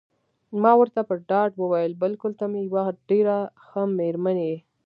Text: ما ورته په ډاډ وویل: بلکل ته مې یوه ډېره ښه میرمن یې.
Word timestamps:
ما 0.61 0.71
ورته 0.79 1.01
په 1.09 1.15
ډاډ 1.29 1.51
وویل: 1.57 1.91
بلکل 2.03 2.31
ته 2.39 2.45
مې 2.51 2.61
یوه 2.69 2.83
ډېره 3.09 3.37
ښه 3.65 3.81
میرمن 3.97 4.37
یې. 4.47 4.55